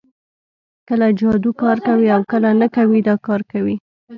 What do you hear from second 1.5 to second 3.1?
کار کوي او کله نه کوي